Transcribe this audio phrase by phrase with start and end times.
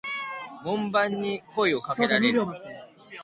[0.63, 2.41] 門番に声を掛けられる。